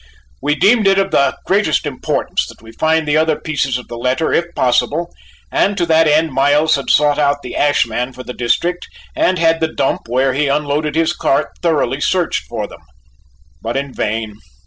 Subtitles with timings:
[0.41, 3.99] We deemed it of the greatest importance that we find the other pieces of the
[3.99, 5.13] letter if possible,
[5.51, 9.37] and to that end Miles had sought out the ash man for the district, and
[9.37, 12.81] had the dump where he unloaded his cart thoroughly searched for them,
[13.61, 14.37] but in vain.